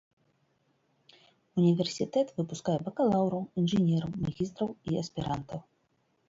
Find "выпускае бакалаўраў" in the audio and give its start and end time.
2.37-3.43